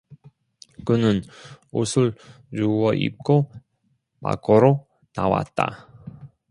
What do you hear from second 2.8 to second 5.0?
입고 밖으로